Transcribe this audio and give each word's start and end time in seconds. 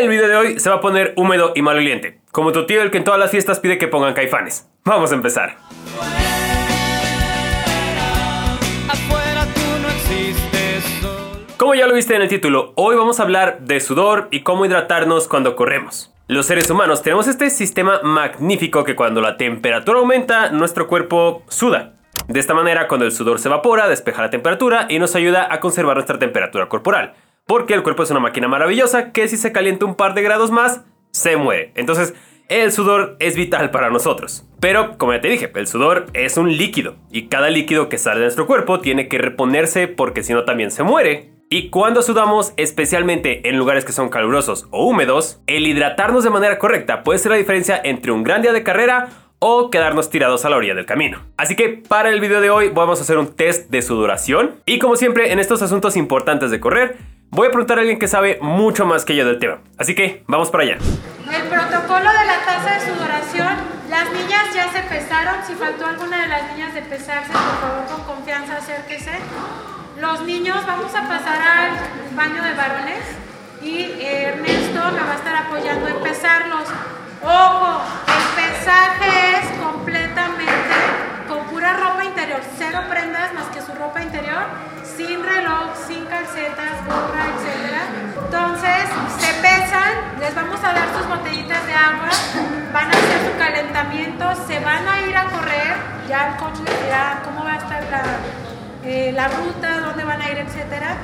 El 0.00 0.08
video 0.08 0.28
de 0.28 0.36
hoy 0.36 0.58
se 0.58 0.70
va 0.70 0.76
a 0.76 0.80
poner 0.80 1.12
húmedo 1.18 1.52
y 1.54 1.60
maloliente, 1.60 2.20
como 2.32 2.52
tu 2.52 2.64
tío 2.64 2.80
el 2.80 2.90
que 2.90 2.96
en 2.96 3.04
todas 3.04 3.20
las 3.20 3.30
fiestas 3.30 3.60
pide 3.60 3.76
que 3.76 3.86
pongan 3.86 4.14
caifanes. 4.14 4.66
Vamos 4.82 5.12
a 5.12 5.14
empezar. 5.14 5.58
Como 11.58 11.74
ya 11.74 11.86
lo 11.86 11.92
viste 11.92 12.14
en 12.14 12.22
el 12.22 12.28
título, 12.28 12.72
hoy 12.76 12.96
vamos 12.96 13.20
a 13.20 13.24
hablar 13.24 13.60
de 13.60 13.78
sudor 13.80 14.28
y 14.30 14.40
cómo 14.40 14.64
hidratarnos 14.64 15.28
cuando 15.28 15.54
corremos. 15.54 16.14
Los 16.28 16.46
seres 16.46 16.70
humanos 16.70 17.02
tenemos 17.02 17.28
este 17.28 17.50
sistema 17.50 18.00
magnífico 18.02 18.84
que 18.84 18.96
cuando 18.96 19.20
la 19.20 19.36
temperatura 19.36 19.98
aumenta, 19.98 20.48
nuestro 20.48 20.86
cuerpo 20.86 21.42
suda. 21.48 21.92
De 22.26 22.40
esta 22.40 22.54
manera, 22.54 22.88
cuando 22.88 23.04
el 23.04 23.12
sudor 23.12 23.38
se 23.38 23.48
evapora, 23.48 23.86
despeja 23.86 24.22
la 24.22 24.30
temperatura 24.30 24.86
y 24.88 24.98
nos 24.98 25.14
ayuda 25.14 25.52
a 25.52 25.60
conservar 25.60 25.96
nuestra 25.96 26.18
temperatura 26.18 26.70
corporal. 26.70 27.12
Porque 27.50 27.74
el 27.74 27.82
cuerpo 27.82 28.04
es 28.04 28.10
una 28.12 28.20
máquina 28.20 28.46
maravillosa 28.46 29.10
que 29.10 29.26
si 29.26 29.36
se 29.36 29.50
calienta 29.50 29.84
un 29.84 29.96
par 29.96 30.14
de 30.14 30.22
grados 30.22 30.52
más, 30.52 30.82
se 31.10 31.36
muere. 31.36 31.72
Entonces, 31.74 32.14
el 32.46 32.70
sudor 32.70 33.16
es 33.18 33.34
vital 33.34 33.72
para 33.72 33.90
nosotros. 33.90 34.46
Pero, 34.60 34.96
como 34.98 35.14
ya 35.14 35.20
te 35.20 35.26
dije, 35.26 35.50
el 35.56 35.66
sudor 35.66 36.06
es 36.12 36.36
un 36.36 36.56
líquido 36.56 36.94
y 37.10 37.26
cada 37.26 37.50
líquido 37.50 37.88
que 37.88 37.98
sale 37.98 38.20
de 38.20 38.26
nuestro 38.26 38.46
cuerpo 38.46 38.78
tiene 38.78 39.08
que 39.08 39.18
reponerse 39.18 39.88
porque 39.88 40.22
si 40.22 40.32
no 40.32 40.44
también 40.44 40.70
se 40.70 40.84
muere. 40.84 41.32
Y 41.48 41.70
cuando 41.70 42.02
sudamos, 42.02 42.52
especialmente 42.56 43.48
en 43.48 43.58
lugares 43.58 43.84
que 43.84 43.90
son 43.90 44.10
calurosos 44.10 44.68
o 44.70 44.86
húmedos, 44.86 45.42
el 45.48 45.66
hidratarnos 45.66 46.22
de 46.22 46.30
manera 46.30 46.60
correcta 46.60 47.02
puede 47.02 47.18
ser 47.18 47.32
la 47.32 47.38
diferencia 47.38 47.80
entre 47.82 48.12
un 48.12 48.22
gran 48.22 48.42
día 48.42 48.52
de 48.52 48.62
carrera 48.62 49.08
o 49.40 49.70
quedarnos 49.70 50.08
tirados 50.08 50.44
a 50.44 50.50
la 50.50 50.56
orilla 50.56 50.76
del 50.76 50.86
camino. 50.86 51.18
Así 51.36 51.56
que 51.56 51.68
para 51.68 52.10
el 52.10 52.20
video 52.20 52.40
de 52.40 52.50
hoy 52.50 52.68
vamos 52.68 53.00
a 53.00 53.02
hacer 53.02 53.18
un 53.18 53.34
test 53.34 53.70
de 53.70 53.82
sudoración 53.82 54.60
y 54.66 54.78
como 54.78 54.94
siempre 54.94 55.32
en 55.32 55.40
estos 55.40 55.62
asuntos 55.62 55.96
importantes 55.96 56.52
de 56.52 56.60
correr, 56.60 56.96
voy 57.30 57.48
a 57.48 57.50
preguntar 57.50 57.78
a 57.78 57.80
alguien 57.82 57.98
que 57.98 58.08
sabe 58.08 58.38
mucho 58.40 58.84
más 58.86 59.04
que 59.04 59.14
yo 59.16 59.24
del 59.24 59.38
tema. 59.38 59.58
Así 59.78 59.94
que 59.94 60.24
vamos 60.26 60.50
para 60.50 60.64
allá. 60.64 60.74
El 60.74 61.42
protocolo 61.48 62.10
de 62.10 62.26
la 62.26 62.40
tasa 62.44 62.74
de 62.74 62.92
sudoración, 62.92 63.56
las 63.88 64.10
niñas 64.12 64.54
ya 64.54 64.70
se 64.72 64.80
pesaron, 64.82 65.36
si 65.46 65.54
faltó 65.54 65.86
alguna 65.86 66.22
de 66.22 66.28
las 66.28 66.52
niñas 66.52 66.74
de 66.74 66.82
pesarse, 66.82 67.32
por 67.32 67.60
favor 67.60 67.86
con 67.86 68.16
confianza 68.16 68.56
acérquese. 68.56 69.12
Los 70.00 70.22
niños 70.22 70.64
vamos 70.66 70.94
a 70.94 71.02
pasar 71.02 71.40
al 71.40 72.16
baño 72.16 72.42
de 72.42 72.54
varones 72.54 73.04
y 73.62 74.02
Ernesto 74.02 74.80
me 74.92 75.00
va 75.00 75.12
a 75.12 75.16
estar 75.16 75.36
apoyando 75.36 75.88
en 75.88 76.02
pesarlos. 76.02 76.64
Ojo, 77.22 77.82
el 78.06 78.42
pesaje 78.42 79.36
es 79.36 79.58
completamente 79.62 80.39
ropa 81.76 82.04
interior, 82.04 82.40
cero 82.58 82.80
prendas 82.88 83.32
más 83.34 83.46
que 83.46 83.60
su 83.60 83.72
ropa 83.74 84.02
interior, 84.02 84.44
sin 84.96 85.22
reloj, 85.22 85.74
sin 85.86 86.04
calcetas, 86.06 86.84
gorra, 86.86 87.24
etc. 87.30 87.76
Entonces, 88.24 88.84
se 89.18 89.34
pesan, 89.34 90.18
les 90.20 90.34
vamos 90.34 90.62
a 90.62 90.72
dar 90.72 90.88
sus 90.96 91.06
botellitas 91.08 91.66
de 91.66 91.74
agua, 91.74 92.08
van 92.72 92.86
a 92.86 92.90
hacer 92.90 93.30
su 93.30 93.38
calentamiento, 93.38 94.24
se 94.46 94.60
van 94.60 94.86
a 94.86 95.00
ir 95.08 95.16
a 95.16 95.24
correr, 95.24 95.74
ya 96.08 96.28
el 96.28 96.36
coach 96.36 96.58
les 96.64 96.82
dirá 96.84 97.22
cómo 97.24 97.44
va 97.44 97.52
a 97.54 97.56
estar 97.56 97.82
la 97.90 98.02
eh, 98.82 99.12
la 99.14 99.28
ruta, 99.28 99.80
dónde 99.80 100.04
van 100.04 100.22
a 100.22 100.30
ir, 100.30 100.38
etcétera. 100.38 100.96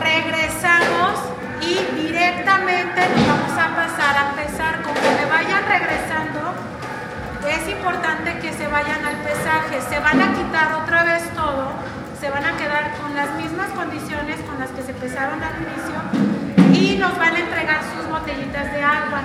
Regresamos 0.00 1.20
y 1.60 1.74
directamente 2.02 3.00
nos 3.16 3.26
vamos 3.28 3.52
a 3.52 3.76
pasar 3.76 4.16
a 4.16 4.32
pesar. 4.32 4.78
me 4.78 5.26
vayan 5.26 5.67
Se 9.86 9.98
van 10.00 10.20
a 10.20 10.34
quitar 10.34 10.74
otra 10.82 11.04
vez 11.04 11.22
todo, 11.34 11.70
se 12.20 12.30
van 12.30 12.44
a 12.44 12.56
quedar 12.56 12.96
con 12.98 13.14
las 13.14 13.30
mismas 13.36 13.70
condiciones 13.70 14.40
con 14.42 14.58
las 14.58 14.70
que 14.70 14.82
se 14.82 14.92
pesaron 14.92 15.38
al 15.42 15.54
inicio 15.62 15.98
y 16.74 16.98
nos 16.98 17.16
van 17.16 17.34
a 17.34 17.38
entregar 17.38 17.80
sus 17.94 18.08
botellitas 18.08 18.72
de 18.72 18.82
agua 18.82 19.22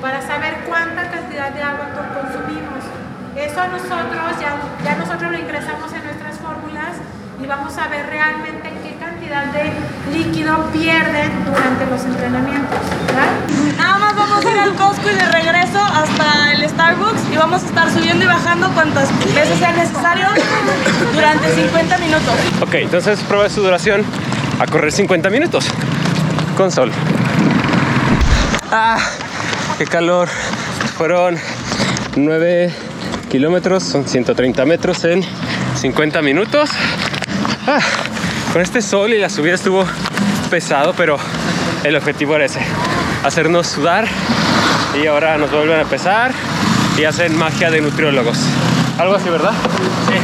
para 0.00 0.20
saber 0.20 0.64
cuánta 0.68 1.10
cantidad 1.10 1.50
de 1.50 1.62
agua 1.62 1.88
consumimos. 2.12 2.84
Eso 3.36 3.66
nosotros, 3.68 4.40
ya, 4.40 4.56
ya 4.84 4.96
nosotros 4.96 5.32
lo 5.32 5.38
ingresamos 5.38 5.92
en 5.92 6.04
nuestras 6.04 6.38
fórmulas 6.38 6.96
y 7.42 7.46
vamos 7.46 7.76
a 7.78 7.88
ver 7.88 8.06
realmente 8.06 8.70
qué 8.82 8.93
cantidad 9.28 9.52
de 9.52 9.72
líquido 10.12 10.70
pierden 10.72 11.44
durante 11.44 11.86
los 11.86 12.04
entrenamientos. 12.04 12.78
Nada 13.76 13.98
más 13.98 14.16
vamos 14.16 14.44
a 14.44 14.50
ir 14.50 14.58
al 14.58 14.74
Costco 14.74 15.10
y 15.10 15.14
de 15.14 15.26
regreso 15.26 15.80
hasta 15.80 16.52
el 16.52 16.68
Starbucks 16.68 17.32
y 17.32 17.36
vamos 17.36 17.62
a 17.62 17.66
estar 17.66 17.90
subiendo 17.90 18.24
y 18.24 18.28
bajando 18.28 18.68
cuantas 18.70 19.08
veces 19.34 19.58
sea 19.58 19.72
necesario 19.72 20.26
durante 21.14 21.54
50 21.54 21.98
minutos. 21.98 22.34
Ok, 22.60 22.74
entonces 22.74 23.20
prueba 23.20 23.48
su 23.48 23.62
duración 23.62 24.04
a 24.58 24.66
correr 24.66 24.92
50 24.92 25.30
minutos 25.30 25.66
con 26.56 26.70
sol. 26.70 26.90
Ah, 28.70 28.98
qué 29.78 29.86
calor. 29.86 30.28
Fueron 30.96 31.38
9 32.16 32.72
kilómetros, 33.30 33.82
son 33.82 34.06
130 34.06 34.64
metros 34.64 35.04
en 35.04 35.24
50 35.76 36.22
minutos. 36.22 36.70
Ah, 37.66 37.80
con 38.54 38.62
este 38.62 38.80
sol 38.80 39.12
y 39.12 39.18
la 39.18 39.28
subida 39.28 39.52
estuvo 39.54 39.84
pesado, 40.48 40.94
pero 40.96 41.18
el 41.82 41.96
objetivo 41.96 42.36
era 42.36 42.44
ese, 42.44 42.60
hacernos 43.24 43.66
sudar 43.66 44.06
y 44.94 45.08
ahora 45.08 45.36
nos 45.38 45.50
vuelven 45.50 45.80
a 45.80 45.84
pesar 45.84 46.30
y 46.96 47.02
hacen 47.02 47.36
magia 47.36 47.72
de 47.72 47.80
nutriólogos. 47.80 48.38
Algo 48.96 49.16
así, 49.16 49.28
¿verdad? 49.28 49.50
Sí. 50.06 50.14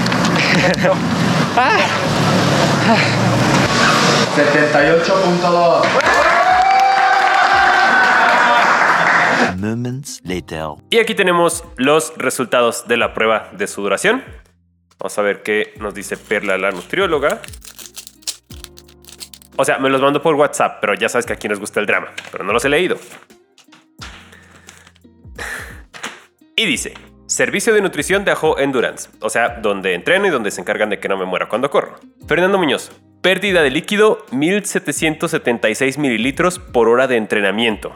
78.2. 4.37 5.83
Y 10.91 11.01
aquí 11.01 11.17
tenemos 11.17 11.65
los 11.77 12.13
resultados 12.17 12.87
de 12.87 12.97
la 12.97 13.13
prueba 13.13 13.49
de 13.51 13.67
sudoración. 13.67 14.23
Vamos 15.01 15.19
a 15.19 15.23
ver 15.23 15.43
qué 15.43 15.75
nos 15.81 15.95
dice 15.95 16.17
Perla, 16.17 16.57
la 16.59 16.71
nutrióloga. 16.71 17.41
O 19.61 19.65
sea, 19.67 19.77
me 19.77 19.91
los 19.91 20.01
mando 20.01 20.23
por 20.23 20.37
WhatsApp, 20.37 20.79
pero 20.81 20.95
ya 20.95 21.11
sabes 21.11 21.27
que 21.27 21.35
aquí 21.35 21.47
nos 21.47 21.61
gusta 21.61 21.81
el 21.81 21.87
drama, 21.87 22.13
pero 22.33 22.45
no 22.45 22.55
los 22.55 22.65
he 22.65 22.71
leído. 22.71 22.97
Y 26.57 26.65
dice, 26.65 26.95
Servicio 27.27 27.75
de 27.75 27.83
Nutrición 27.83 28.25
de 28.25 28.31
Ajo 28.31 28.59
Endurance, 28.59 29.11
o 29.21 29.29
sea, 29.29 29.59
donde 29.61 29.93
entreno 29.93 30.27
y 30.27 30.31
donde 30.31 30.51
se 30.51 30.63
encargan 30.63 30.89
de 30.89 30.99
que 30.99 31.11
no 31.11 31.19
me 31.19 31.27
muera 31.27 31.51
cuando 31.51 31.69
corro. 31.69 32.01
Fernando 32.27 32.57
Muñoz, 32.57 32.91
pérdida 33.21 33.63
de 33.63 33.69
líquido 33.69 34.25
1776 34.31 35.99
mililitros 35.99 36.59
por 36.59 36.89
hora 36.89 37.07
de 37.07 37.19
entrenamiento. 37.19 37.93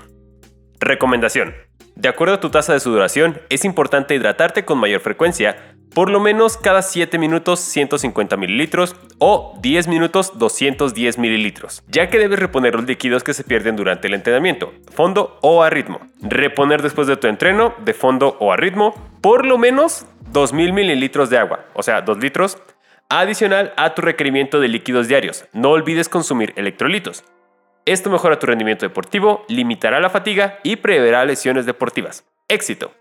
Recomendación. 0.81 1.55
De 1.97 2.11
acuerdo 2.11 2.35
a 2.35 2.41
tu 2.41 2.51
tasa 2.51 2.75
de 2.75 2.81
sudoración, 2.81 3.41
es 3.49 3.65
importante 3.65 4.15
hidratarte 4.15 4.67
con 4.67 4.77
mayor 4.77 5.01
frecuencia 5.01 5.75
por 5.95 6.11
lo 6.11 6.21
menos 6.21 6.57
cada 6.57 6.83
7 6.83 7.19
minutos 7.19 7.61
150 7.61 8.37
mililitros 8.37 8.97
o 9.19 9.57
10 9.61 9.89
minutos 9.89 10.39
210 10.39 11.19
mililitros, 11.19 11.83
ya 11.87 12.11
que 12.11 12.19
debes 12.19 12.39
reponer 12.39 12.75
los 12.75 12.85
líquidos 12.85 13.23
que 13.23 13.33
se 13.33 13.45
pierden 13.45 13.77
durante 13.77 14.09
el 14.09 14.15
entrenamiento, 14.15 14.73
fondo 14.93 15.39
o 15.41 15.63
a 15.63 15.71
ritmo. 15.71 16.01
Reponer 16.21 16.83
después 16.83 17.07
de 17.07 17.17
tu 17.17 17.29
entreno, 17.29 17.75
de 17.85 17.95
fondo 17.95 18.37
o 18.41 18.53
a 18.53 18.57
ritmo, 18.57 18.95
por 19.21 19.47
lo 19.47 19.57
menos 19.57 20.07
2000 20.33 20.73
mililitros 20.73 21.31
de 21.31 21.39
agua, 21.39 21.67
o 21.75 21.83
sea, 21.83 22.03
2 22.03 22.19
litros, 22.19 22.59
adicional 23.09 23.73
a 23.77 23.95
tu 23.95 24.03
requerimiento 24.03 24.59
de 24.59 24.69
líquidos 24.69 25.07
diarios. 25.07 25.45
No 25.53 25.71
olvides 25.71 26.09
consumir 26.09 26.53
electrolitos. 26.57 27.25
Esto 27.87 28.11
mejora 28.11 28.39
tu 28.39 28.47
rendimiento 28.47 28.87
deportivo, 28.87 29.45
limitará 29.47 30.01
la 30.01 30.11
fatiga 30.11 30.59
y 30.65 30.77
preverá 30.77 31.25
lesiones 31.25 31.67
deportivas. 31.67 32.25
¡Éxito! 32.49 32.93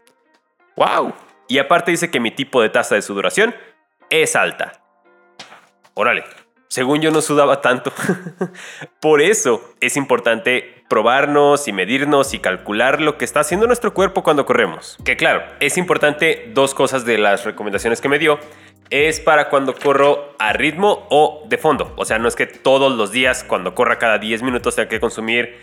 ¡Wow! 0.75 1.13
Y 1.47 1.59
aparte 1.59 1.91
dice 1.91 2.09
que 2.09 2.19
mi 2.19 2.31
tipo 2.31 2.61
de 2.61 2.69
tasa 2.69 2.95
de 2.95 3.01
sudoración 3.01 3.55
es 4.09 4.35
alta. 4.35 4.83
Órale, 5.93 6.23
según 6.67 7.01
yo 7.01 7.11
no 7.11 7.21
sudaba 7.21 7.61
tanto. 7.61 7.91
Por 8.99 9.21
eso 9.21 9.73
es 9.79 9.97
importante 9.97 10.83
probarnos 10.89 11.67
y 11.67 11.73
medirnos 11.73 12.33
y 12.33 12.39
calcular 12.39 13.01
lo 13.01 13.17
que 13.17 13.25
está 13.25 13.41
haciendo 13.41 13.67
nuestro 13.67 13.93
cuerpo 13.93 14.23
cuando 14.23 14.45
corremos. 14.45 14.97
Que 15.03 15.17
claro, 15.17 15.43
es 15.59 15.77
importante 15.77 16.49
dos 16.53 16.73
cosas 16.73 17.05
de 17.05 17.17
las 17.17 17.45
recomendaciones 17.45 18.01
que 18.01 18.09
me 18.09 18.19
dio. 18.19 18.39
Es 18.89 19.19
para 19.19 19.49
cuando 19.49 19.75
corro 19.75 20.35
a 20.39 20.53
ritmo 20.53 21.07
o 21.09 21.43
de 21.47 21.57
fondo. 21.57 21.93
O 21.97 22.05
sea, 22.05 22.19
no 22.19 22.27
es 22.27 22.35
que 22.35 22.45
todos 22.45 22.91
los 22.91 23.11
días 23.11 23.43
cuando 23.43 23.75
corra 23.75 23.97
cada 23.97 24.17
10 24.17 24.43
minutos 24.43 24.75
tenga 24.75 24.89
que 24.89 24.99
consumir 24.99 25.57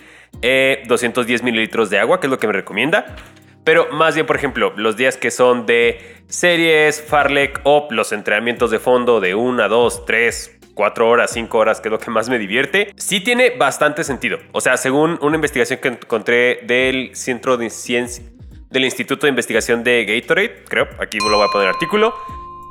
210 0.87 1.41
eh, 1.41 1.45
mililitros 1.45 1.91
de 1.91 1.99
agua, 1.99 2.21
que 2.21 2.27
es 2.27 2.31
lo 2.31 2.39
que 2.39 2.47
me 2.47 2.53
recomienda 2.53 3.17
pero 3.65 3.89
más 3.93 4.15
bien, 4.15 4.27
por 4.27 4.37
ejemplo, 4.37 4.73
los 4.77 4.97
días 4.97 5.17
que 5.17 5.31
son 5.31 5.67
de 5.67 6.23
series, 6.29 7.03
Farlek 7.03 7.61
o 7.65 7.89
los 7.91 8.13
entrenamientos 8.13 8.71
de 8.71 8.79
fondo 8.79 9.21
de 9.21 9.35
una, 9.35 9.69
dos, 9.69 10.05
tres, 10.07 10.59
cuatro 10.75 11.09
horas, 11.09 11.33
cinco 11.33 11.59
horas, 11.59 11.81
que 11.81 11.89
es 11.89 11.93
lo 11.93 11.99
que 11.99 12.11
más 12.11 12.29
me 12.29 12.39
divierte, 12.39 12.93
sí 12.97 13.21
tiene 13.21 13.51
bastante 13.51 14.03
sentido. 14.05 14.39
O 14.53 14.61
sea, 14.61 14.77
según 14.77 15.19
una 15.21 15.37
investigación 15.37 15.79
que 15.81 15.89
encontré 15.89 16.61
del 16.63 17.15
Centro 17.15 17.57
de 17.57 17.69
Ciencia, 17.71 18.25
del 18.71 18.85
Instituto 18.85 19.27
de 19.27 19.31
Investigación 19.31 19.85
de 19.85 20.05
Gatorade, 20.05 20.65
creo, 20.69 20.89
aquí 21.01 21.19
lo 21.19 21.37
voy 21.37 21.47
a 21.47 21.53
poner 21.53 21.69
artículo, 21.69 22.15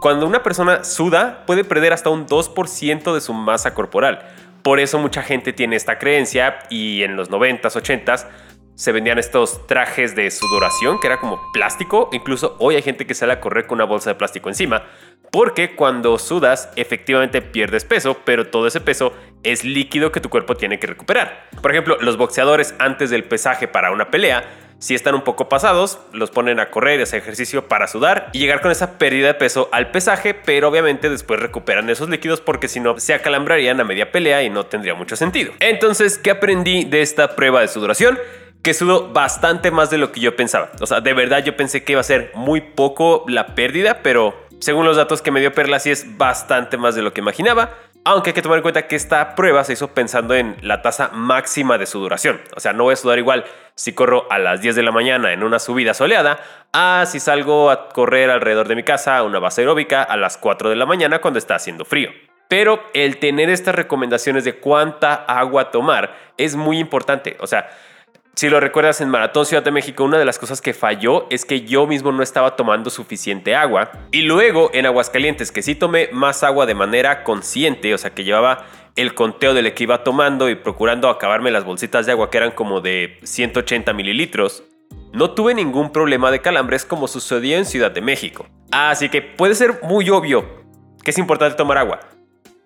cuando 0.01 0.25
una 0.25 0.41
persona 0.41 0.83
suda 0.83 1.43
puede 1.45 1.63
perder 1.63 1.93
hasta 1.93 2.09
un 2.09 2.25
2% 2.25 3.13
de 3.13 3.21
su 3.21 3.33
masa 3.33 3.73
corporal. 3.73 4.25
Por 4.63 4.79
eso 4.79 4.97
mucha 4.97 5.23
gente 5.23 5.53
tiene 5.53 5.75
esta 5.75 5.99
creencia 5.99 6.59
y 6.69 7.03
en 7.03 7.15
los 7.15 7.29
90s, 7.29 7.75
80s 7.75 8.25
se 8.79 8.93
vendían 8.93 9.19
estos 9.19 9.67
trajes 9.67 10.15
de 10.15 10.31
sudoración 10.31 11.01
que 11.01 11.07
era 11.07 11.19
como 11.19 11.37
plástico. 11.51 12.09
Incluso 12.13 12.55
hoy 12.59 12.75
hay 12.75 12.81
gente 12.81 13.05
que 13.05 13.13
sale 13.13 13.33
a 13.33 13.41
correr 13.41 13.67
con 13.67 13.75
una 13.75 13.83
bolsa 13.83 14.11
de 14.11 14.15
plástico 14.15 14.47
encima. 14.47 14.85
Porque 15.33 15.75
cuando 15.75 16.17
sudas, 16.17 16.69
efectivamente 16.77 17.41
pierdes 17.41 17.83
peso, 17.83 18.15
pero 18.23 18.47
todo 18.47 18.67
ese 18.67 18.79
peso 18.79 19.11
es 19.43 19.65
líquido 19.65 20.13
que 20.13 20.21
tu 20.21 20.29
cuerpo 20.29 20.55
tiene 20.55 20.79
que 20.79 20.87
recuperar. 20.87 21.49
Por 21.61 21.71
ejemplo, 21.71 21.97
los 21.99 22.15
boxeadores 22.15 22.73
antes 22.79 23.09
del 23.09 23.25
pesaje 23.25 23.67
para 23.67 23.91
una 23.91 24.11
pelea 24.11 24.47
si 24.79 24.95
están 24.95 25.13
un 25.13 25.23
poco 25.23 25.49
pasados, 25.49 25.99
los 26.13 26.31
ponen 26.31 26.61
a 26.61 26.71
correr, 26.71 27.01
ese 27.01 27.17
ejercicio 27.17 27.67
para 27.67 27.85
sudar 27.87 28.29
y 28.31 28.39
llegar 28.39 28.61
con 28.61 28.71
esa 28.71 28.97
pérdida 28.97 29.27
de 29.27 29.33
peso 29.33 29.67
al 29.73 29.91
pesaje, 29.91 30.33
pero 30.33 30.69
obviamente 30.69 31.09
después 31.09 31.41
recuperan 31.41 31.89
esos 31.89 32.07
líquidos 32.07 32.39
porque 32.39 32.69
si 32.69 32.79
no 32.79 32.97
se 32.97 33.13
acalambrarían 33.13 33.81
a 33.81 33.83
media 33.83 34.13
pelea 34.13 34.41
y 34.41 34.49
no 34.49 34.67
tendría 34.67 34.93
mucho 34.93 35.17
sentido. 35.17 35.51
Entonces, 35.59 36.17
¿qué 36.17 36.31
aprendí 36.31 36.85
de 36.85 37.01
esta 37.01 37.35
prueba 37.35 37.59
de 37.59 37.67
sudoración? 37.67 38.17
Que 38.61 38.73
sudo 38.73 39.11
bastante 39.13 39.71
más 39.71 39.89
de 39.89 39.97
lo 39.97 40.11
que 40.11 40.19
yo 40.19 40.35
pensaba. 40.35 40.71
O 40.81 40.85
sea, 40.85 41.01
de 41.01 41.13
verdad 41.13 41.43
yo 41.43 41.55
pensé 41.55 41.83
que 41.83 41.93
iba 41.93 42.01
a 42.01 42.03
ser 42.03 42.31
muy 42.35 42.61
poco 42.61 43.23
la 43.27 43.55
pérdida, 43.55 44.01
pero 44.03 44.35
según 44.59 44.85
los 44.85 44.97
datos 44.97 45.21
que 45.21 45.31
me 45.31 45.39
dio 45.39 45.53
Perla, 45.53 45.79
sí 45.79 45.91
es 45.91 46.17
bastante 46.17 46.77
más 46.77 46.95
de 46.95 47.01
lo 47.01 47.13
que 47.13 47.21
imaginaba. 47.21 47.71
Aunque 48.05 48.29
hay 48.29 48.33
que 48.33 48.41
tomar 48.41 48.57
en 48.57 48.63
cuenta 48.63 48.87
que 48.87 48.95
esta 48.95 49.35
prueba 49.35 49.63
se 49.63 49.73
hizo 49.73 49.89
pensando 49.93 50.33
en 50.33 50.57
la 50.61 50.81
tasa 50.81 51.09
máxima 51.13 51.77
de 51.77 51.85
sudoración. 51.85 52.41
O 52.55 52.59
sea, 52.59 52.73
no 52.73 52.83
voy 52.83 52.93
a 52.93 52.97
sudar 52.97 53.19
igual 53.19 53.45
si 53.75 53.93
corro 53.93 54.25
a 54.29 54.39
las 54.39 54.61
10 54.61 54.75
de 54.75 54.83
la 54.83 54.91
mañana 54.91 55.31
en 55.31 55.43
una 55.43 55.59
subida 55.59 55.93
soleada 55.93 56.39
a 56.73 57.05
si 57.05 57.19
salgo 57.19 57.69
a 57.69 57.89
correr 57.89 58.29
alrededor 58.29 58.67
de 58.67 58.75
mi 58.75 58.83
casa 58.83 59.17
a 59.17 59.23
una 59.23 59.39
base 59.39 59.61
aeróbica 59.61 60.01
a 60.01 60.17
las 60.17 60.37
4 60.37 60.69
de 60.69 60.75
la 60.75 60.85
mañana 60.85 61.19
cuando 61.19 61.39
está 61.39 61.55
haciendo 61.55 61.85
frío. 61.85 62.09
Pero 62.47 62.81
el 62.93 63.17
tener 63.17 63.49
estas 63.49 63.75
recomendaciones 63.75 64.43
de 64.43 64.59
cuánta 64.59 65.13
agua 65.13 65.71
tomar 65.71 66.15
es 66.37 66.55
muy 66.55 66.79
importante. 66.79 67.37
O 67.39 67.47
sea, 67.47 67.69
si 68.39 68.47
lo 68.47 68.61
recuerdas 68.61 69.01
en 69.01 69.09
Maratón 69.09 69.45
Ciudad 69.45 69.63
de 69.63 69.71
México, 69.71 70.05
una 70.05 70.17
de 70.17 70.23
las 70.23 70.39
cosas 70.39 70.61
que 70.61 70.73
falló 70.73 71.27
es 71.29 71.43
que 71.43 71.63
yo 71.63 71.85
mismo 71.87 72.13
no 72.13 72.23
estaba 72.23 72.55
tomando 72.55 72.89
suficiente 72.89 73.53
agua. 73.53 73.91
Y 74.13 74.21
luego 74.21 74.69
en 74.73 74.85
Aguascalientes, 74.85 75.51
que 75.51 75.61
sí 75.61 75.75
tomé 75.75 76.07
más 76.13 76.41
agua 76.41 76.65
de 76.65 76.73
manera 76.73 77.25
consciente, 77.25 77.93
o 77.93 77.97
sea 77.97 78.11
que 78.11 78.23
llevaba 78.23 78.65
el 78.95 79.13
conteo 79.13 79.53
de 79.53 79.73
que 79.73 79.83
iba 79.83 80.05
tomando 80.05 80.49
y 80.49 80.55
procurando 80.55 81.09
acabarme 81.09 81.51
las 81.51 81.65
bolsitas 81.65 82.05
de 82.05 82.13
agua 82.13 82.29
que 82.29 82.37
eran 82.37 82.51
como 82.51 82.79
de 82.79 83.17
180 83.23 83.91
mililitros, 83.91 84.63
no 85.11 85.31
tuve 85.31 85.53
ningún 85.53 85.91
problema 85.91 86.31
de 86.31 86.39
calambres 86.39 86.85
como 86.85 87.09
sucedió 87.09 87.57
en 87.57 87.65
Ciudad 87.65 87.91
de 87.91 87.99
México. 87.99 88.47
Así 88.71 89.09
que 89.09 89.21
puede 89.21 89.53
ser 89.53 89.81
muy 89.83 90.09
obvio 90.09 90.63
que 91.03 91.11
es 91.11 91.17
importante 91.17 91.57
tomar 91.57 91.77
agua. 91.77 91.99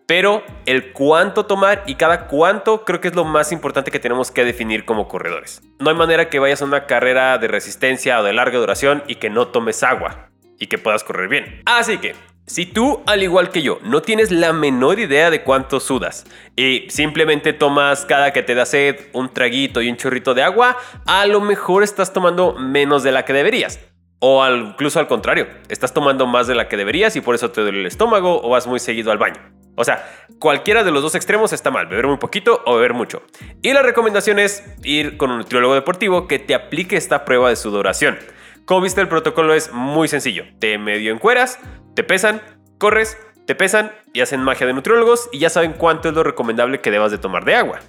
Pero 0.05 0.43
el 0.65 0.91
cuánto 0.91 1.45
tomar 1.45 1.83
y 1.87 1.95
cada 1.95 2.27
cuánto 2.27 2.83
creo 2.83 2.99
que 2.99 3.07
es 3.07 3.15
lo 3.15 3.23
más 3.23 3.51
importante 3.51 3.91
que 3.91 3.99
tenemos 3.99 4.31
que 4.31 4.43
definir 4.43 4.85
como 4.85 5.07
corredores. 5.07 5.61
No 5.79 5.89
hay 5.89 5.95
manera 5.95 6.29
que 6.29 6.39
vayas 6.39 6.61
a 6.61 6.65
una 6.65 6.85
carrera 6.85 7.37
de 7.37 7.47
resistencia 7.47 8.19
o 8.19 8.23
de 8.23 8.33
larga 8.33 8.59
duración 8.59 9.03
y 9.07 9.15
que 9.15 9.29
no 9.29 9.47
tomes 9.47 9.83
agua 9.83 10.29
y 10.59 10.67
que 10.67 10.77
puedas 10.77 11.03
correr 11.03 11.29
bien. 11.29 11.61
Así 11.65 11.97
que, 11.99 12.15
si 12.45 12.65
tú, 12.65 13.01
al 13.05 13.23
igual 13.23 13.51
que 13.51 13.61
yo, 13.61 13.79
no 13.83 14.01
tienes 14.01 14.29
la 14.29 14.51
menor 14.51 14.99
idea 14.99 15.29
de 15.29 15.43
cuánto 15.43 15.79
sudas 15.79 16.25
y 16.57 16.85
simplemente 16.89 17.53
tomas 17.53 18.05
cada 18.05 18.33
que 18.33 18.43
te 18.43 18.55
da 18.55 18.65
sed 18.65 18.97
un 19.13 19.33
traguito 19.33 19.81
y 19.81 19.89
un 19.89 19.95
chorrito 19.95 20.33
de 20.33 20.43
agua, 20.43 20.77
a 21.05 21.25
lo 21.25 21.39
mejor 21.39 21.83
estás 21.83 22.11
tomando 22.11 22.55
menos 22.55 23.03
de 23.03 23.13
la 23.13 23.23
que 23.23 23.31
deberías. 23.31 23.79
O 24.19 24.45
incluso 24.47 24.99
al 24.99 25.07
contrario, 25.07 25.47
estás 25.69 25.93
tomando 25.93 26.27
más 26.27 26.47
de 26.47 26.55
la 26.55 26.67
que 26.67 26.77
deberías 26.77 27.15
y 27.15 27.21
por 27.21 27.35
eso 27.35 27.51
te 27.51 27.61
duele 27.61 27.79
el 27.79 27.85
estómago 27.85 28.41
o 28.41 28.49
vas 28.49 28.67
muy 28.67 28.79
seguido 28.79 29.11
al 29.11 29.17
baño. 29.17 29.52
O 29.75 29.83
sea, 29.83 30.07
cualquiera 30.39 30.83
de 30.83 30.91
los 30.91 31.01
dos 31.01 31.15
extremos 31.15 31.51
está 31.53 31.71
mal, 31.71 31.87
beber 31.87 32.07
muy 32.07 32.17
poquito 32.17 32.61
o 32.65 32.75
beber 32.75 32.93
mucho. 32.93 33.23
Y 33.61 33.73
la 33.73 33.81
recomendación 33.81 34.39
es 34.39 34.63
ir 34.83 35.17
con 35.17 35.31
un 35.31 35.37
nutriólogo 35.39 35.73
deportivo 35.73 36.27
que 36.27 36.39
te 36.39 36.53
aplique 36.53 36.95
esta 36.95 37.25
prueba 37.25 37.49
de 37.49 37.55
sudoración. 37.55 38.17
Como 38.65 38.81
viste, 38.81 39.01
el 39.01 39.07
protocolo 39.07 39.53
es 39.53 39.71
muy 39.73 40.07
sencillo. 40.07 40.45
Te 40.59 40.77
medio 40.77 41.13
encueras, 41.13 41.59
te 41.95 42.03
pesan, 42.03 42.41
corres, 42.77 43.17
te 43.45 43.55
pesan 43.55 43.91
y 44.13 44.21
hacen 44.21 44.41
magia 44.41 44.67
de 44.67 44.73
nutriólogos 44.73 45.29
y 45.31 45.39
ya 45.39 45.49
saben 45.49 45.73
cuánto 45.73 46.09
es 46.09 46.15
lo 46.15 46.23
recomendable 46.23 46.79
que 46.79 46.91
debas 46.91 47.11
de 47.11 47.17
tomar 47.17 47.43
de 47.43 47.55
agua. 47.55 47.79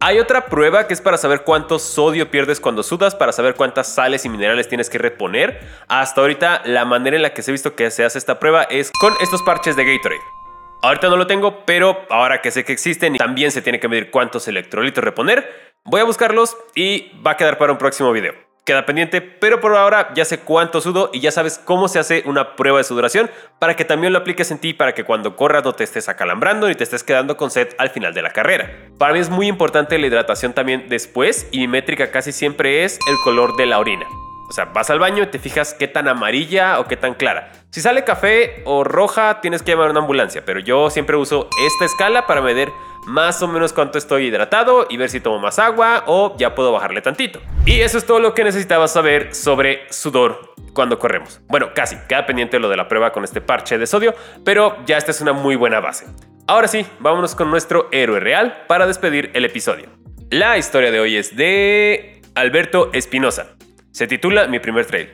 Hay 0.00 0.18
otra 0.18 0.46
prueba 0.46 0.86
que 0.86 0.94
es 0.94 1.00
para 1.00 1.16
saber 1.16 1.42
cuánto 1.42 1.78
sodio 1.78 2.30
pierdes 2.30 2.60
cuando 2.60 2.82
sudas, 2.82 3.14
para 3.14 3.32
saber 3.32 3.54
cuántas 3.54 3.94
sales 3.94 4.24
y 4.24 4.28
minerales 4.28 4.68
tienes 4.68 4.90
que 4.90 4.98
reponer. 4.98 5.60
Hasta 5.88 6.20
ahorita 6.20 6.62
la 6.66 6.84
manera 6.84 7.16
en 7.16 7.22
la 7.22 7.32
que 7.32 7.42
se 7.42 7.50
ha 7.50 7.52
visto 7.52 7.74
que 7.74 7.90
se 7.90 8.04
hace 8.04 8.18
esta 8.18 8.38
prueba 8.38 8.64
es 8.64 8.90
con 9.00 9.14
estos 9.20 9.42
parches 9.42 9.74
de 9.74 9.84
Gatorade. 9.84 10.35
Ahorita 10.82 11.08
no 11.08 11.16
lo 11.16 11.26
tengo, 11.26 11.64
pero 11.64 12.06
ahora 12.10 12.40
que 12.40 12.50
sé 12.50 12.64
que 12.64 12.72
existen 12.72 13.14
y 13.14 13.18
también 13.18 13.50
se 13.50 13.62
tiene 13.62 13.80
que 13.80 13.88
medir 13.88 14.10
cuántos 14.10 14.46
electrolitos 14.46 15.02
reponer, 15.02 15.74
voy 15.84 16.00
a 16.00 16.04
buscarlos 16.04 16.56
y 16.74 17.10
va 17.26 17.32
a 17.32 17.36
quedar 17.36 17.58
para 17.58 17.72
un 17.72 17.78
próximo 17.78 18.12
video. 18.12 18.34
Queda 18.64 18.84
pendiente, 18.84 19.20
pero 19.20 19.60
por 19.60 19.76
ahora 19.76 20.12
ya 20.14 20.24
sé 20.24 20.40
cuánto 20.40 20.80
sudo 20.80 21.10
y 21.12 21.20
ya 21.20 21.30
sabes 21.30 21.58
cómo 21.64 21.86
se 21.86 22.00
hace 22.00 22.24
una 22.26 22.56
prueba 22.56 22.78
de 22.78 22.84
sudoración 22.84 23.30
para 23.60 23.76
que 23.76 23.84
también 23.84 24.12
lo 24.12 24.18
apliques 24.18 24.50
en 24.50 24.58
ti 24.58 24.74
para 24.74 24.92
que 24.92 25.04
cuando 25.04 25.36
corras 25.36 25.64
no 25.64 25.72
te 25.72 25.84
estés 25.84 26.08
acalambrando 26.08 26.66
ni 26.66 26.74
te 26.74 26.82
estés 26.82 27.04
quedando 27.04 27.36
con 27.36 27.52
sed 27.52 27.68
al 27.78 27.90
final 27.90 28.12
de 28.12 28.22
la 28.22 28.32
carrera. 28.32 28.70
Para 28.98 29.12
mí 29.12 29.20
es 29.20 29.30
muy 29.30 29.46
importante 29.46 29.98
la 29.98 30.08
hidratación 30.08 30.52
también 30.52 30.88
después 30.88 31.48
y 31.52 31.60
mi 31.60 31.68
métrica 31.68 32.10
casi 32.10 32.32
siempre 32.32 32.82
es 32.82 32.98
el 33.08 33.16
color 33.22 33.56
de 33.56 33.66
la 33.66 33.78
orina. 33.78 34.06
O 34.48 34.52
sea, 34.52 34.66
vas 34.66 34.90
al 34.90 34.98
baño 34.98 35.24
y 35.24 35.26
te 35.26 35.38
fijas 35.38 35.74
qué 35.74 35.88
tan 35.88 36.08
amarilla 36.08 36.80
o 36.80 36.86
qué 36.86 36.96
tan 36.96 37.14
clara. 37.14 37.52
Si 37.76 37.82
sale 37.82 38.04
café 38.04 38.62
o 38.64 38.84
roja, 38.84 39.42
tienes 39.42 39.62
que 39.62 39.72
llamar 39.72 39.88
a 39.88 39.90
una 39.90 40.00
ambulancia, 40.00 40.42
pero 40.46 40.60
yo 40.60 40.88
siempre 40.88 41.14
uso 41.14 41.50
esta 41.62 41.84
escala 41.84 42.26
para 42.26 42.40
medir 42.40 42.72
más 43.04 43.42
o 43.42 43.48
menos 43.48 43.74
cuánto 43.74 43.98
estoy 43.98 44.28
hidratado 44.28 44.86
y 44.88 44.96
ver 44.96 45.10
si 45.10 45.20
tomo 45.20 45.38
más 45.38 45.58
agua 45.58 46.04
o 46.06 46.34
ya 46.38 46.54
puedo 46.54 46.72
bajarle 46.72 47.02
tantito. 47.02 47.38
Y 47.66 47.80
eso 47.80 47.98
es 47.98 48.06
todo 48.06 48.18
lo 48.18 48.32
que 48.32 48.44
necesitabas 48.44 48.94
saber 48.94 49.34
sobre 49.34 49.92
sudor 49.92 50.54
cuando 50.72 50.98
corremos. 50.98 51.42
Bueno, 51.48 51.74
casi, 51.74 51.98
queda 52.08 52.24
pendiente 52.24 52.58
lo 52.58 52.70
de 52.70 52.78
la 52.78 52.88
prueba 52.88 53.12
con 53.12 53.24
este 53.24 53.42
parche 53.42 53.76
de 53.76 53.86
sodio, 53.86 54.14
pero 54.42 54.78
ya 54.86 54.96
esta 54.96 55.10
es 55.10 55.20
una 55.20 55.34
muy 55.34 55.54
buena 55.54 55.80
base. 55.80 56.06
Ahora 56.46 56.68
sí, 56.68 56.86
vámonos 57.00 57.34
con 57.34 57.50
nuestro 57.50 57.90
héroe 57.92 58.20
real 58.20 58.64
para 58.68 58.86
despedir 58.86 59.32
el 59.34 59.44
episodio. 59.44 59.90
La 60.30 60.56
historia 60.56 60.90
de 60.90 61.00
hoy 61.00 61.16
es 61.18 61.36
de 61.36 62.22
Alberto 62.34 62.88
Espinosa. 62.94 63.48
Se 63.90 64.06
titula 64.06 64.46
Mi 64.46 64.60
primer 64.60 64.86
trail. 64.86 65.10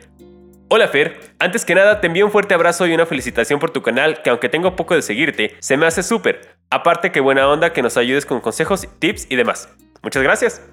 Hola 0.75 0.87
Fer, 0.87 1.19
antes 1.37 1.65
que 1.65 1.75
nada 1.75 2.01
te 2.01 2.07
envío 2.07 2.25
un 2.25 2.31
fuerte 2.31 2.55
abrazo 2.55 2.87
y 2.87 2.95
una 2.95 3.05
felicitación 3.05 3.59
por 3.59 3.69
tu 3.69 3.83
canal 3.83 4.23
que 4.23 4.31
aunque 4.31 4.49
tengo 4.49 4.75
poco 4.75 4.95
de 4.95 5.03
seguirte, 5.03 5.55
se 5.59 5.77
me 5.77 5.85
hace 5.85 6.01
súper. 6.01 6.57
Aparte 6.71 7.11
que 7.11 7.19
buena 7.19 7.47
onda 7.47 7.73
que 7.73 7.83
nos 7.83 7.95
ayudes 7.95 8.25
con 8.25 8.41
consejos, 8.41 8.87
tips 8.97 9.27
y 9.29 9.35
demás. 9.35 9.69
Muchas 10.01 10.23
gracias. 10.23 10.63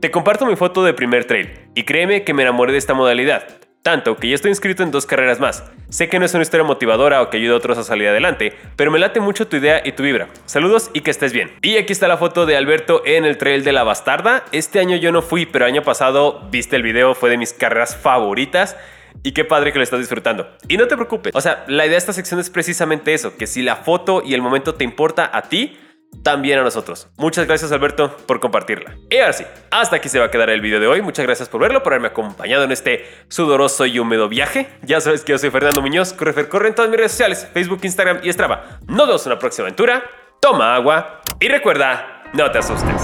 Te 0.00 0.10
comparto 0.10 0.46
mi 0.46 0.56
foto 0.56 0.82
de 0.82 0.94
primer 0.94 1.26
trail 1.26 1.50
y 1.74 1.82
créeme 1.82 2.24
que 2.24 2.32
me 2.32 2.40
enamoré 2.40 2.72
de 2.72 2.78
esta 2.78 2.94
modalidad. 2.94 3.46
Tanto 3.82 4.16
que 4.16 4.30
ya 4.30 4.34
estoy 4.34 4.50
inscrito 4.50 4.82
en 4.82 4.90
dos 4.90 5.04
carreras 5.04 5.40
más. 5.40 5.62
Sé 5.90 6.08
que 6.08 6.18
no 6.18 6.24
es 6.24 6.32
una 6.32 6.42
historia 6.42 6.64
motivadora 6.64 7.20
o 7.20 7.28
que 7.28 7.36
ayude 7.36 7.52
a 7.52 7.56
otros 7.56 7.76
a 7.76 7.84
salir 7.84 8.08
adelante, 8.08 8.54
pero 8.76 8.90
me 8.90 8.98
late 8.98 9.20
mucho 9.20 9.46
tu 9.46 9.58
idea 9.58 9.82
y 9.84 9.92
tu 9.92 10.04
vibra. 10.04 10.28
Saludos 10.46 10.90
y 10.94 11.02
que 11.02 11.10
estés 11.10 11.34
bien. 11.34 11.52
Y 11.60 11.76
aquí 11.76 11.92
está 11.92 12.08
la 12.08 12.16
foto 12.16 12.46
de 12.46 12.56
Alberto 12.56 13.02
en 13.04 13.26
el 13.26 13.36
trail 13.36 13.62
de 13.62 13.72
la 13.72 13.84
Bastarda. 13.84 14.46
Este 14.52 14.80
año 14.80 14.96
yo 14.96 15.12
no 15.12 15.20
fui, 15.20 15.44
pero 15.44 15.66
año 15.66 15.82
pasado 15.82 16.48
viste 16.50 16.76
el 16.76 16.82
video, 16.82 17.14
fue 17.14 17.28
de 17.28 17.36
mis 17.36 17.52
carreras 17.52 17.94
favoritas. 17.94 18.74
Y 19.22 19.32
qué 19.32 19.44
padre 19.44 19.72
que 19.72 19.78
lo 19.78 19.84
estás 19.84 19.98
disfrutando. 19.98 20.48
Y 20.68 20.76
no 20.76 20.86
te 20.86 20.96
preocupes. 20.96 21.34
O 21.34 21.40
sea, 21.40 21.64
la 21.66 21.84
idea 21.84 21.92
de 21.92 21.98
esta 21.98 22.12
sección 22.12 22.40
es 22.40 22.50
precisamente 22.50 23.14
eso, 23.14 23.36
que 23.36 23.46
si 23.46 23.62
la 23.62 23.76
foto 23.76 24.22
y 24.24 24.34
el 24.34 24.42
momento 24.42 24.74
te 24.74 24.84
importa 24.84 25.30
a 25.32 25.42
ti, 25.42 25.76
también 26.22 26.58
a 26.58 26.62
nosotros. 26.62 27.08
Muchas 27.16 27.46
gracias 27.46 27.70
Alberto 27.72 28.16
por 28.26 28.40
compartirla. 28.40 28.96
Y 29.10 29.18
ahora 29.18 29.32
sí, 29.32 29.44
hasta 29.70 29.96
aquí 29.96 30.08
se 30.08 30.18
va 30.18 30.26
a 30.26 30.30
quedar 30.30 30.50
el 30.50 30.60
video 30.60 30.80
de 30.80 30.86
hoy. 30.86 31.02
Muchas 31.02 31.24
gracias 31.24 31.48
por 31.48 31.60
verlo, 31.60 31.82
por 31.82 31.92
haberme 31.92 32.08
acompañado 32.08 32.64
en 32.64 32.72
este 32.72 33.06
sudoroso 33.28 33.86
y 33.86 33.98
húmedo 33.98 34.28
viaje. 34.28 34.68
Ya 34.82 35.00
sabes 35.00 35.24
que 35.24 35.32
yo 35.32 35.38
soy 35.38 35.50
Fernando 35.50 35.80
Muñoz, 35.80 36.12
Correfer 36.12 36.48
Corre 36.48 36.68
en 36.68 36.74
todas 36.74 36.90
mis 36.90 36.98
redes 36.98 37.12
sociales, 37.12 37.48
Facebook, 37.52 37.80
Instagram 37.82 38.20
y 38.22 38.32
Strava. 38.32 38.80
Nos 38.86 39.06
vemos 39.06 39.26
en 39.26 39.32
una 39.32 39.38
próxima 39.38 39.66
aventura. 39.66 40.02
Toma 40.40 40.74
agua 40.74 41.20
y 41.40 41.48
recuerda, 41.48 42.24
no 42.32 42.50
te 42.50 42.58
asustes. 42.58 43.02